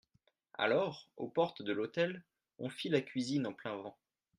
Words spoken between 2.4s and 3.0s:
on fit